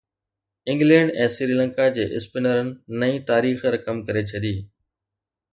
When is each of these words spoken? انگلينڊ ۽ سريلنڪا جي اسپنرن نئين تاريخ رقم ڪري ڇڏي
انگلينڊ 0.71 1.11
۽ 1.25 1.27
سريلنڪا 1.33 1.85
جي 1.97 2.07
اسپنرن 2.21 2.71
نئين 3.05 3.21
تاريخ 3.31 3.65
رقم 3.79 4.05
ڪري 4.09 4.29
ڇڏي 4.33 4.55